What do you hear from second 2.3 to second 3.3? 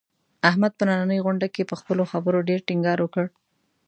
ډېر ټینګار وکړ.